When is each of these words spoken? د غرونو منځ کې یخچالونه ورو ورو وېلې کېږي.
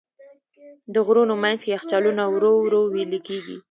د 0.93 0.95
غرونو 1.05 1.33
منځ 1.43 1.59
کې 1.63 1.69
یخچالونه 1.75 2.23
ورو 2.33 2.51
ورو 2.63 2.81
وېلې 2.93 3.19
کېږي. 3.27 3.57